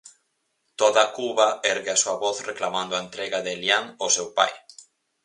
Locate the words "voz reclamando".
2.23-2.93